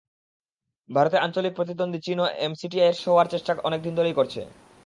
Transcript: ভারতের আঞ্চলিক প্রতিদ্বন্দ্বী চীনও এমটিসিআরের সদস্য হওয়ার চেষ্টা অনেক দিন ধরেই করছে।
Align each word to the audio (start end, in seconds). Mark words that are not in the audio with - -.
ভারতের 0.89 1.23
আঞ্চলিক 1.23 1.53
প্রতিদ্বন্দ্বী 1.55 1.99
চীনও 2.03 2.25
এমটিসিআরের 2.39 2.95
সদস্য 2.95 3.05
হওয়ার 3.07 3.31
চেষ্টা 3.33 3.51
অনেক 3.63 3.79
দিন 3.83 3.93
ধরেই 3.95 4.17
করছে। 4.19 4.41